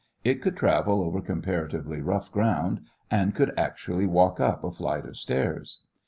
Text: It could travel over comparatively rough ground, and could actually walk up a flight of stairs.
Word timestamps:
It 0.23 0.41
could 0.41 0.57
travel 0.57 1.03
over 1.03 1.21
comparatively 1.21 2.01
rough 2.01 2.31
ground, 2.31 2.81
and 3.11 3.35
could 3.35 3.53
actually 3.55 4.07
walk 4.07 4.39
up 4.39 4.63
a 4.63 4.71
flight 4.71 5.05
of 5.05 5.15
stairs. 5.15 5.81